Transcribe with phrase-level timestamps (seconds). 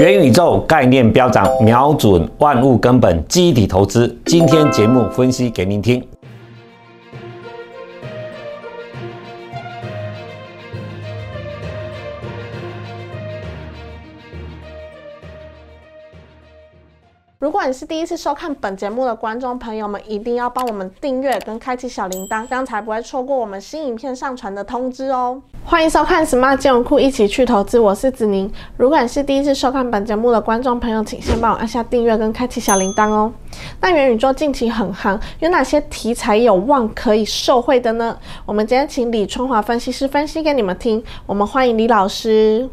[0.00, 4.18] 元宇宙概念飙涨，瞄准万物根本，基体投资。
[4.24, 6.02] 今天节目分析给您听。
[17.50, 25.42] 如果你是第一次收看本节目的观众朋友们，一定要帮我们订阅跟开启小铃铛，这样才不会错过我们新影片上传的通知哦。
[25.64, 28.48] 欢迎收看 Smart 金融库，一起去投资，我是子宁。
[28.76, 33.32] 如果你是第一次收看本节目的观众朋友，请先帮我按下订阅跟开启小铃铛哦。
[33.80, 38.16] 那元宇宙近期很夯，有哪些题材有望可以受惠的呢？
[38.46, 41.02] 我们今天请李春华分析师分析给你们听。
[41.26, 42.70] 我们欢迎李老师。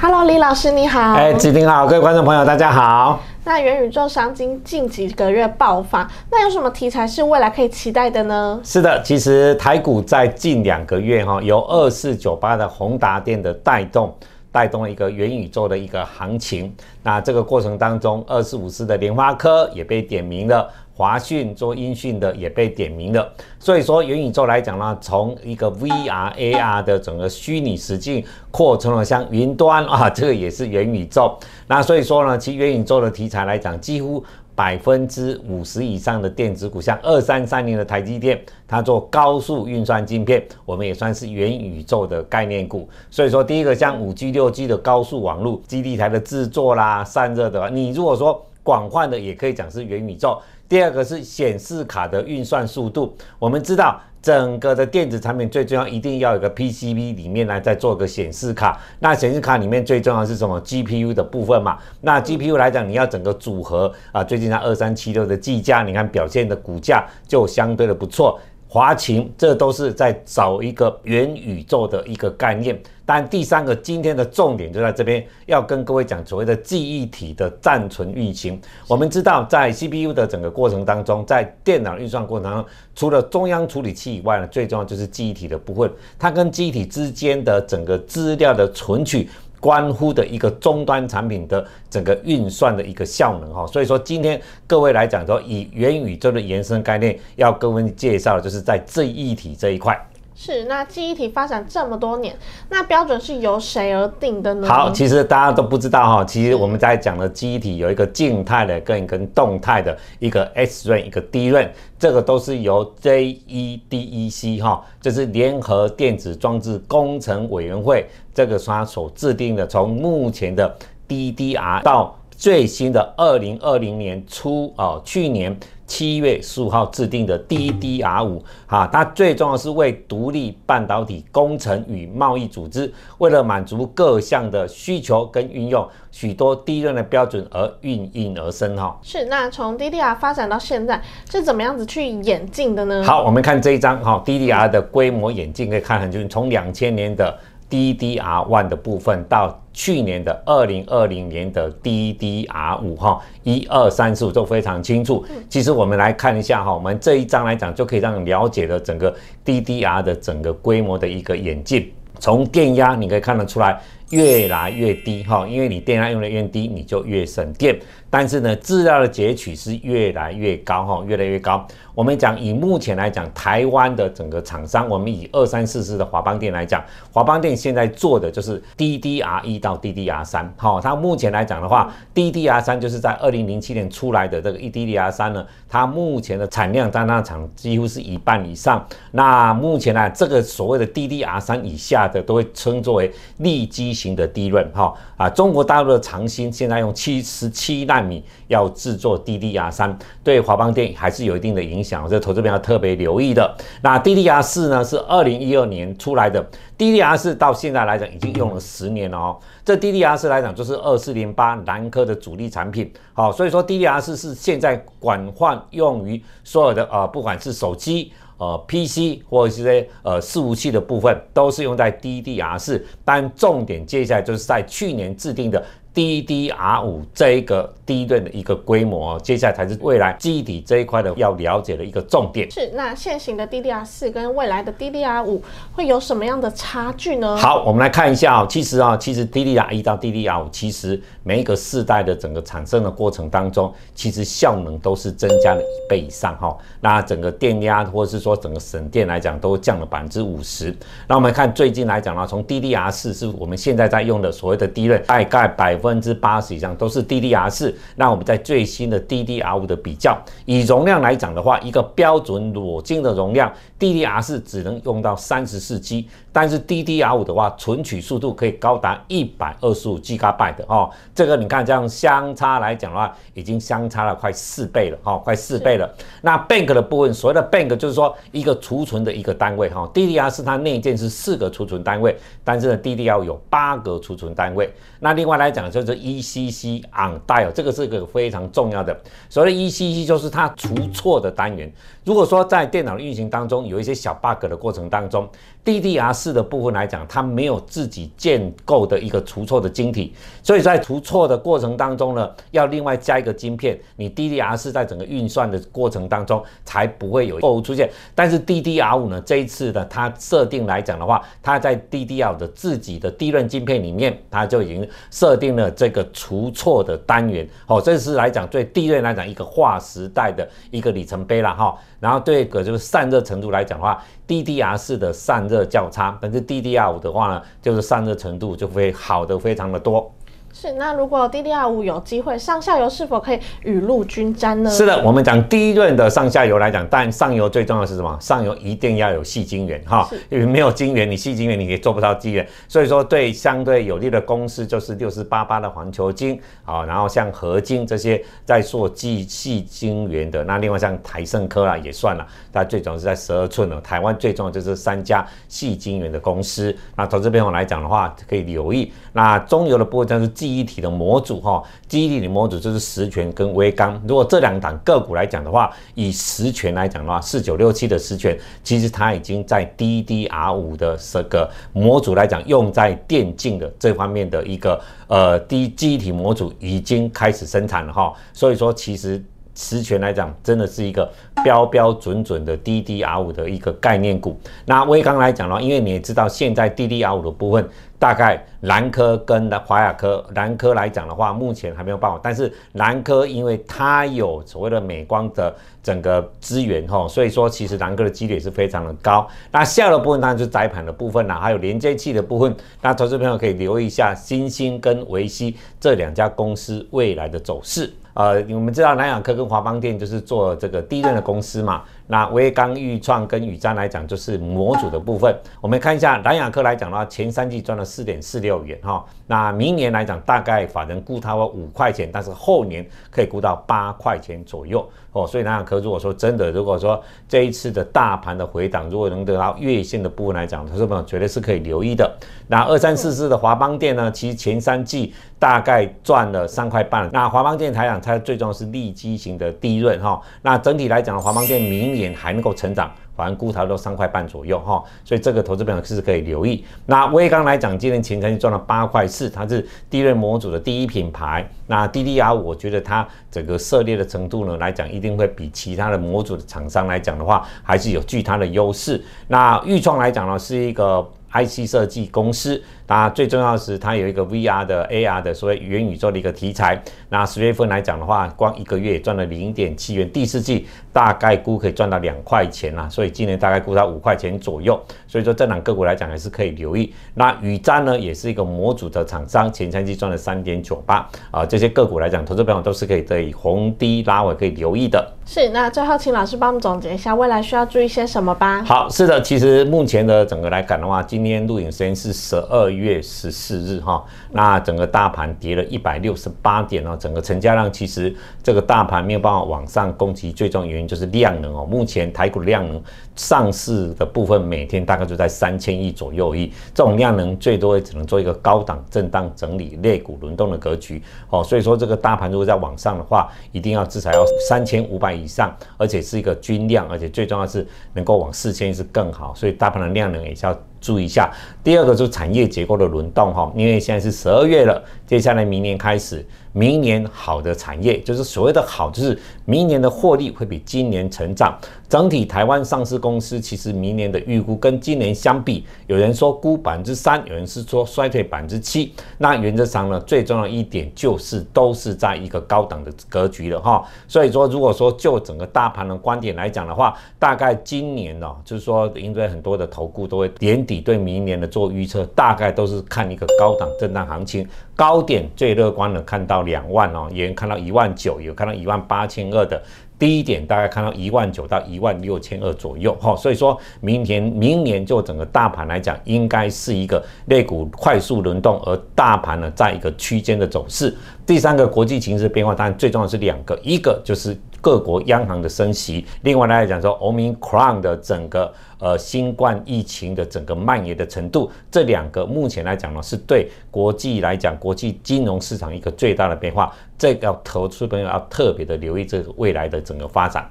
[0.00, 1.14] Hello，李老师你好。
[1.14, 3.18] 哎，子婷好，各位观众朋友大家好。
[3.42, 8.60] 那元宇宙商机近几个月爆发，那有什么题材是未来可以期待的呢？
[8.62, 14.14] 是的，其实台股在近两个月哈，由二四九八的宏达电的带动，
[14.52, 16.72] 带动了一个元宇宙的一个行情。
[17.02, 20.70] 那这个过程当中，二四五四的联发科也被点名了。
[20.98, 31.38] 华讯做音讯的也被点名了，所以说元宇宙来讲呢，从一个 VR、AR 的整个虚拟实境扩充了像云端啊，这个也是元宇宙。
[31.68, 34.24] 那所以说呢，其实元宇宙的题材来讲，几乎
[34.56, 42.88] 百分之五十以上的电子股，像二三三零的台积电，它做高速运算晶片，我们也算是元宇宙的概念股。
[43.08, 50.36] 所以说，第一个像五 G、六 G 的高速网络基地台的制作啦、散热的，你如果说广泛的，也可以讲是元宇宙。
[50.68, 53.16] 第二个是显示卡的运算速度。
[53.38, 58.78] 我们知道，整个的电子产品最重要，一定要有个 PCB 里面来再做个显示卡。
[58.98, 61.78] 那显示卡里面最重要是什么？GPU 的部分嘛。
[62.02, 64.22] 那 GPU 来讲，你要整个组合啊。
[64.22, 68.38] 最近它二三七六的计价，你看表现的股价就相对的不错。
[68.68, 72.78] 华擎，这都是在找一个元宇宙的一个概念。
[73.06, 78.60] 但第三个，今天的重点就在这边，要跟各位讲所谓的记忆体的暂存运行。
[78.86, 85.90] 我们知道，在 CPU 的整个过程当中，在电脑运算过程当中，除了中央处理器以外呢，最重要就是记忆体的部分。
[86.18, 89.30] 它跟记忆体之间的整个资料的存取。
[89.60, 99.98] 关乎的一个终端产品的整个运算的一个效能哈，所以说今天各位来讲说，以元宇宙的延伸概念，要跟各位介绍的就是在这一体这一块。
[100.40, 102.32] 是，那记忆体发展这么多年，
[102.68, 104.68] 那标准是由谁而定的呢？
[104.68, 120.72] 好，其实大家都不知道哈，其实我们在讲的记忆体有一个静态的跟一个动态的，一个 S 润，一个 D 润，这个都是由 JEDEC 哈，就是联合电子装置工程委员会这个它所制定的，从目前的
[121.08, 125.58] DDR 到最新的二零二零年初啊，去年。
[125.88, 138.96] 七月十五号制定的 DDR 五，哈，它最重要是为独立半导体工程与贸易组织，为了满足各项的需求跟运用许多低端的标准而运营而生，哈。
[139.02, 143.02] 是，那从 DDR 发展到现在是怎么样子去演进的呢？
[143.02, 147.36] 好，我们看这一张，哈，DDR 的规模演进可以看很清楚，从两千年的
[147.70, 149.58] DDR one 的部分到。
[149.70, 155.24] 去年的二零二零年的 DDR 五哈，一二三四五都非常清楚。
[155.48, 159.14] 其实我们来看一下哈，我们这一章来讲就可以让你了解了整个
[159.44, 161.92] DDR 的整个规模的一个演进。
[162.18, 163.80] 从电压你可以看得出来。
[164.10, 167.78] 越来越低哈，因为你电压用的越低，你就越省电。
[168.08, 171.66] 但是呢，资料的截取是越来越高哈，越来越高。
[171.94, 176.82] 我们讲以目前来讲，台湾的整个厂商，我们以二三四四的华邦电来讲，
[177.12, 180.80] 华邦电现在做的就是 DDR 一到 DDR 三哈。
[180.80, 188.86] 它目前来讲的话，DDR 三就是在二零零七年出来的这个 DDR 三呢，它目前的产量在那厂几乎是一半以上。
[189.10, 193.88] 那目前呢，这个所谓的 DDR 三以下的，都会称作为立基。
[193.98, 203.56] 型的低润哈啊，中国大陆的长兴现在用七十七纳米要制作 DDR 三，对华邦电影还是有一定的影响，这投资边要特别留意的。
[203.82, 206.44] 那 DDR 四呢，是二零一二年出来的
[206.76, 209.38] ，DDR 四到现在来讲已经用了十年了哦。
[209.64, 218.12] 这 DDR 四来讲就是二四零八南科的主力产品，好，所以说 DDR 四是现在广泛用于所有的呃，不管是手机。
[218.38, 225.60] 呃，PC 或者是些呃伺服器的部分都是用在 DDR 四，但重点接下来就是在去年制定的
[225.98, 232.48] DDR 五这一个第一段的一个规模哦，接下来才是未来基底这一块的要了解的一个重点。
[232.48, 235.42] 是，那现行的 DDR 四跟未来的 DDR 五
[235.72, 237.36] 会有什么样的差距呢？
[237.38, 246.56] 好，我们来看一下哦，其实啊，其实 DDR 一到 DDR 五，其实每一个世代的整个产生的过程当中，其实效能都是增加了一倍以上哈。
[246.80, 250.72] 那整个电压或者是说整个省电来讲，都降了百分之五十。
[251.08, 257.76] 那我们看最近来讲呢，从 DDR 四是我们现在在用的所谓的低润，大概百分分之八十以上都是 DDR 四。
[257.96, 270.90] 那我们在最新的 DDR 五的比较，以容量来讲的话，一个标准裸晶的容量，DDR 四只能用到三十四 G，但是 DDR 五的话，存取速度可以高达一百二十五 G byte 哦。
[271.14, 275.88] 这个你看这样相差来讲的话，已经相差了快四倍了哦，快四倍了。
[276.22, 284.72] 那 bank 的部分，所谓的 bank 就是说一个储存的一个单位哈，DDR 四它内建是四个储存单位，但是呢 DDR 有八个储存单位。
[285.00, 288.98] 那另外来讲就是 ECC on dial，这个是个非常重要的。
[289.28, 291.72] 所谓 ECC 就是它除错的单元。
[292.04, 295.28] 如果说在电脑运行当中有一些小 bug 的过程当中
[295.68, 307.90] ，DDR 四的部分来讲，它没有自己建构的一个除错的晶体，所以在除错的过程当中呢，要另外加一个晶片，你 DDR 四在整个运算的过程当中才不会有错误出现。
[308.14, 317.46] 但是 DDR 五呢，这一次呢，它设定来讲的话，它在 DDR 的自己的低润晶片里面，它就已经设定了这个除错的单元。
[317.66, 321.78] 哦，这是来讲对低润来讲一个划时代的一个里程碑了哈。
[322.00, 330.10] 然后对个就是散热程度来讲的话，DDR 四的散热较差，但是 DDR 五的话呢，就是散热程度就会好的非常的多。
[330.52, 334.70] 是，那如果 DDR 五有机会上下游，是否可以雨露均沾呢？
[334.70, 338.18] 是的，我们讲第一轮的上下游来讲，但上游最重要的是什么？
[338.20, 342.44] 上游一定要有细晶圆哈，因为没有晶圆，你细晶圆你也做不到晶圆。
[342.66, 353.80] 所以说，对相对有利的公司就是六四八八的环球晶啊，然后像合晶这些在做细细晶圆的，那另外像台盛科啦也算了，它最重要是在十二寸的。
[353.80, 356.76] 台湾最重要就是三家细晶圆的公司。
[356.96, 358.92] 那投资朋友来讲的话，可以留意。
[359.12, 364.00] 那中游的部分就是记忆体的模组哈，记忆体的模组就是实权跟微刚。
[364.06, 378.12] 如果这两档个股来讲的话，以实权来讲的话，四九六七的实权，其实它已经在 DDR 五的这个模组来讲，用在电竞的这方面的一个呃低记忆体模组已经开始生产了哈。
[378.32, 379.20] 所以说，其实
[379.58, 381.10] 实权来讲，真的是一个
[381.42, 384.38] 标标准准的 DDR 五的一个概念股。
[384.64, 387.68] 那微刚来讲的话，因为你也知道，现在 DDR 五的部分。
[388.00, 392.20] 大概蓝科跟华亚科，蓝科来讲的话，目前还没有办法。
[392.22, 395.52] 但是蓝科因为它有所谓的美光的
[395.82, 399.26] 整个资源哈，所以说其实蓝科的几率是非常的高。
[399.50, 402.54] 那下的部分当然就是窄盘的部分啦，还有连接器的部分。
[402.80, 407.92] 那投资朋友可以留意一下新兴跟维西这两家公司未来的走势。
[408.18, 411.84] 呃，我们知道南亚科跟华邦电就是做这个第一任的公司嘛。
[412.08, 415.32] 那威刚、裕创跟宇瞻来讲，就是模组的部分。
[415.60, 419.04] 我们看一下蓝雅科来讲的话，前三季赚了四点四六元哈。
[419.26, 425.26] 那明年来讲，大概法人估它为五块钱，但是后年可以估到八块钱左右哦。
[425.26, 432.10] 所以蓝雅科如果说真的，如果说这一次的大盘的回档，如果能得到月线的部分来讲，投资朋友绝对是可以留意的。
[432.46, 437.10] 那二三四四的华邦电呢，其实前三季大概赚了三块半。
[437.12, 440.18] 那华邦电台讲，它最重要是利基型的低润哈。
[440.40, 446.64] 那整体来讲，华邦电明年还能够成长，反正估它都三块半左右哈，所以这个投资朋友是可以留意。
[446.86, 451.48] 那威刚来讲，今年前三季赚了八块四，它是低润模组的第一品牌。
[451.66, 459.02] 那 DDR 我觉得它整个涉猎的程度呢来讲，一定会比其他的模组的厂商来讲的话，还是有具它的优势。
[459.26, 462.62] 那裕创来讲呢，是一个 IC 设计公司。
[462.88, 466.82] 那最重要的是，它有一个 VR 的 AR 的所谓元宇宙的一个题材。
[467.10, 472.88] 那十月份来讲的话，光一个月赚了零点七元，第四季大概估可以赚到两块钱啦。
[472.88, 474.80] 所以今年大概估到五块钱左右。
[475.06, 476.90] 所以说这两个股来讲还是可以留意。
[477.12, 481.44] 那宇瞻呢，也是一个模组的厂商，前三季赚了三点九八啊。
[481.44, 485.06] 这些个股来讲，投资朋友都是可以对红低拉尾可以留意的。
[485.26, 488.62] 是，那最后请老师帮我们总结一下，未来需要注意些什么吧？
[488.64, 492.70] 好，是的，其实目前的整个来看的话，今天录影时间是十二。
[492.77, 501.66] 月月十四日哈，那整个大盘跌了一百六十八点哦，整个成交量其实这个大盘没有办法往上攻击，最重要原因就是量能哦。
[501.66, 502.82] 目前台股量能
[503.16, 511.42] 上市的部分每天大概就在三千亿左右亿，这种量能最多也只能做一个高档震荡整理、类股轮动的格局哦。
[511.42, 519.34] 所以说这个大盘如果在往上的话，一定要至少要三千五百以上，而且是一个均量，而且最重要是能够往四千亿是更好。
[519.34, 521.30] 所以大盘的量能也是要注意一下。
[521.62, 531.58] 第二个就是产业结构的轮动哈，因为现在是十二月了，接下来明年开始，明年好的产业就是所谓的好，就是明年的获利会比今年成长。
[531.88, 538.92] 整体台湾上市公司其实明年的预估跟今年相比，有人说估百分之三，有人是说衰退百分之七。
[539.16, 543.82] 那原则上呢，最重要一点就是都是在一个高档的格局了哈。
[544.06, 559.62] 所以说，如果说就整个大盘的观点来讲的话，大概今年呢，就是说，因为很多的投顾都会年底对明年的做预测，大概都是看一个高档震荡行情，高点最乐观的看到两万哦，也看到一万九，有看到一万八千二的。
[559.98, 570.96] 低一点大概看到一万九到一万六千二左右哈，所以说明年明年就整个大盘来讲，应该是一个类股快速轮动，而大盘呢在一个区间的走势。
[571.28, 590.50] 第三个国际形势变化，当然最重要是两个，一个就是各国央行的升息，另外来讲说，Omicron 的整个呃新冠疫情的整个蔓延的程度，这两个目前来讲呢，是对国际来讲国际金融市场一个最大的变化，这个投资朋友要特别的留意这个未来的整个发展。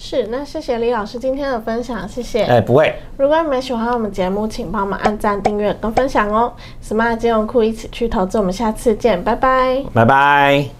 [0.00, 2.44] 是，那谢谢李老师今天的分享，谢谢。
[2.44, 2.94] 哎，不会。
[3.16, 6.52] 如果你们喜欢我们节目，请帮我们按赞、订阅跟分享哦。
[6.80, 9.84] Smart 金融库一起去投资，我们下次见，拜拜。
[9.92, 10.77] 拜拜。